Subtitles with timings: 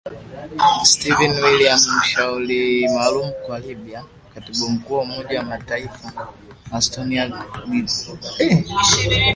[0.91, 2.59] Stephanie Williams mshauri
[2.95, 6.27] maalum kwa Libya wa katibu mkuu wa Umoja wa Mataifa
[6.71, 8.09] Antonio Guterres